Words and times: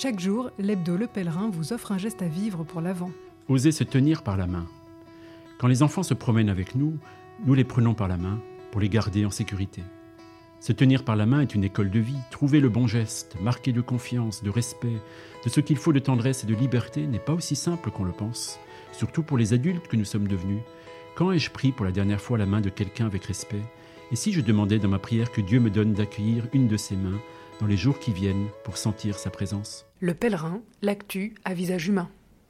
Chaque 0.00 0.20
jour, 0.20 0.52
l'hebdo 0.60 0.96
Le 0.96 1.08
Pèlerin 1.08 1.50
vous 1.50 1.72
offre 1.72 1.90
un 1.90 1.98
geste 1.98 2.22
à 2.22 2.28
vivre 2.28 2.62
pour 2.62 2.80
l'avant. 2.80 3.10
Osez 3.48 3.72
se 3.72 3.82
tenir 3.82 4.22
par 4.22 4.36
la 4.36 4.46
main. 4.46 4.64
Quand 5.58 5.66
les 5.66 5.82
enfants 5.82 6.04
se 6.04 6.14
promènent 6.14 6.50
avec 6.50 6.76
nous, 6.76 6.98
nous 7.44 7.54
les 7.54 7.64
prenons 7.64 7.94
par 7.94 8.06
la 8.06 8.16
main 8.16 8.40
pour 8.70 8.80
les 8.80 8.88
garder 8.88 9.24
en 9.24 9.32
sécurité. 9.32 9.82
Se 10.60 10.70
tenir 10.70 11.02
par 11.04 11.16
la 11.16 11.26
main 11.26 11.40
est 11.40 11.52
une 11.52 11.64
école 11.64 11.90
de 11.90 11.98
vie. 11.98 12.20
Trouver 12.30 12.60
le 12.60 12.68
bon 12.68 12.86
geste, 12.86 13.34
marqué 13.42 13.72
de 13.72 13.80
confiance, 13.80 14.44
de 14.44 14.50
respect, 14.50 15.02
de 15.44 15.50
ce 15.50 15.58
qu'il 15.58 15.78
faut 15.78 15.92
de 15.92 15.98
tendresse 15.98 16.44
et 16.44 16.46
de 16.46 16.54
liberté 16.54 17.04
n'est 17.08 17.18
pas 17.18 17.34
aussi 17.34 17.56
simple 17.56 17.90
qu'on 17.90 18.04
le 18.04 18.12
pense, 18.12 18.60
surtout 18.92 19.24
pour 19.24 19.36
les 19.36 19.52
adultes 19.52 19.88
que 19.88 19.96
nous 19.96 20.04
sommes 20.04 20.28
devenus. 20.28 20.62
Quand 21.16 21.32
ai-je 21.32 21.50
pris 21.50 21.72
pour 21.72 21.84
la 21.84 21.90
dernière 21.90 22.20
fois 22.20 22.38
la 22.38 22.46
main 22.46 22.60
de 22.60 22.70
quelqu'un 22.70 23.06
avec 23.06 23.24
respect? 23.24 23.64
Et 24.12 24.16
si 24.16 24.32
je 24.32 24.42
demandais 24.42 24.78
dans 24.78 24.86
ma 24.86 25.00
prière 25.00 25.32
que 25.32 25.40
Dieu 25.40 25.58
me 25.58 25.70
donne 25.70 25.92
d'accueillir 25.92 26.46
une 26.52 26.68
de 26.68 26.76
ses 26.76 26.94
mains 26.94 27.18
dans 27.60 27.66
les 27.66 27.76
jours 27.76 27.98
qui 27.98 28.12
viennent 28.12 28.48
pour 28.64 28.76
sentir 28.76 29.18
sa 29.18 29.30
présence 29.30 29.86
Le 30.00 30.14
pèlerin, 30.14 30.62
l'actu 30.82 31.34
à 31.44 31.54
visage 31.54 31.88
humain. 31.88 32.08